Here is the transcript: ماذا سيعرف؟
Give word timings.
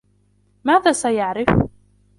ماذا 0.63 0.91
سيعرف؟ 0.91 1.49